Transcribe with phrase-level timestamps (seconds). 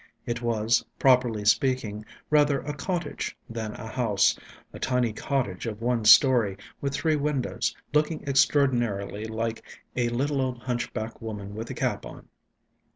[0.25, 4.35] It was, properly speaking, rather a cottage than a house
[4.73, 9.61] a tiny cottage of one story, with three windows, looking extraordinarily like
[9.95, 12.29] a little old hunchback woman with a cap on.